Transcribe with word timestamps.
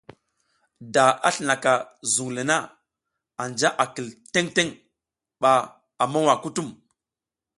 Da 0.93 1.03
a 1.27 1.29
slinaka 1.35 1.73
zuŋ 2.13 2.29
le 2.35 2.43
na, 2.49 2.57
anja 3.41 3.69
a 3.83 3.85
kil 3.93 4.07
teŋ 4.33 4.47
teŋ, 4.55 4.67
ba 5.41 5.51
a 6.01 6.05
mowa 6.11 6.35
kutum. 6.43 6.69